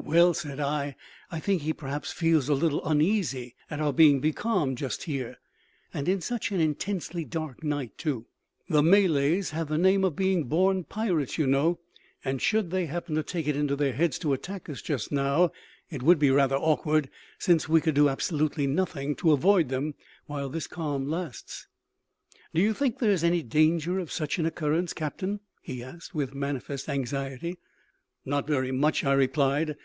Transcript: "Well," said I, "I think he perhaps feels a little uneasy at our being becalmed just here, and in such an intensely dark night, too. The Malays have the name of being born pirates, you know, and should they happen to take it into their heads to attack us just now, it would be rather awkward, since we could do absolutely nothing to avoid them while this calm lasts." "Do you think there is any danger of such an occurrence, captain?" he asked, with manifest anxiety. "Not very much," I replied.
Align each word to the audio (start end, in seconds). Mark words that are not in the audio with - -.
"Well," 0.00 0.32
said 0.32 0.60
I, 0.60 0.94
"I 1.30 1.40
think 1.40 1.62
he 1.62 1.72
perhaps 1.72 2.12
feels 2.12 2.48
a 2.48 2.54
little 2.54 2.82
uneasy 2.86 3.56
at 3.68 3.80
our 3.80 3.92
being 3.92 4.20
becalmed 4.20 4.78
just 4.78 5.02
here, 5.02 5.38
and 5.92 6.08
in 6.08 6.20
such 6.20 6.52
an 6.52 6.60
intensely 6.60 7.24
dark 7.24 7.64
night, 7.64 7.98
too. 7.98 8.24
The 8.70 8.82
Malays 8.82 9.50
have 9.50 9.66
the 9.68 9.76
name 9.76 10.04
of 10.04 10.14
being 10.16 10.44
born 10.44 10.84
pirates, 10.84 11.36
you 11.36 11.48
know, 11.48 11.80
and 12.24 12.40
should 12.40 12.70
they 12.70 12.86
happen 12.86 13.16
to 13.16 13.24
take 13.24 13.48
it 13.48 13.56
into 13.56 13.74
their 13.74 13.92
heads 13.92 14.18
to 14.20 14.32
attack 14.32 14.70
us 14.70 14.80
just 14.80 15.10
now, 15.12 15.50
it 15.90 16.04
would 16.04 16.20
be 16.20 16.30
rather 16.30 16.56
awkward, 16.56 17.10
since 17.40 17.68
we 17.68 17.80
could 17.80 17.96
do 17.96 18.08
absolutely 18.08 18.66
nothing 18.68 19.14
to 19.16 19.32
avoid 19.32 19.68
them 19.68 19.94
while 20.26 20.48
this 20.48 20.68
calm 20.68 21.08
lasts." 21.08 21.66
"Do 22.54 22.62
you 22.62 22.72
think 22.72 22.98
there 23.00 23.10
is 23.10 23.24
any 23.24 23.42
danger 23.42 23.98
of 23.98 24.12
such 24.12 24.38
an 24.38 24.46
occurrence, 24.46 24.92
captain?" 24.92 25.40
he 25.60 25.82
asked, 25.82 26.14
with 26.14 26.34
manifest 26.34 26.88
anxiety. 26.88 27.58
"Not 28.24 28.46
very 28.46 28.72
much," 28.72 29.04
I 29.04 29.14
replied. 29.14 29.76